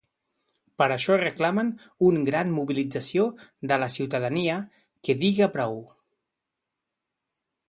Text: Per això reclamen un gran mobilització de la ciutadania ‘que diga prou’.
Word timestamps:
Per 0.81 0.85
això 0.93 1.17
reclamen 1.23 1.69
un 2.07 2.17
gran 2.31 2.49
mobilització 2.55 3.27
de 3.73 3.79
la 3.85 3.93
ciutadania 3.99 4.59
‘que 5.03 5.19
diga 5.27 5.53
prou’. 5.59 5.81